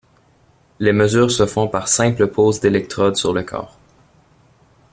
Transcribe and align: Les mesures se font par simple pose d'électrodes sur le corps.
Les 0.79 0.93
mesures 0.93 1.29
se 1.29 1.45
font 1.45 1.67
par 1.67 1.87
simple 1.87 2.25
pose 2.25 2.59
d'électrodes 2.59 3.17
sur 3.17 3.33
le 3.33 3.43
corps. 3.43 3.77